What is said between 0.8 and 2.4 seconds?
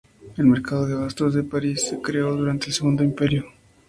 de abastos de París se creó